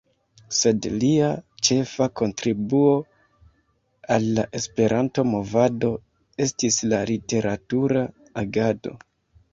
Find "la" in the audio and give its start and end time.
4.39-4.47, 6.95-7.03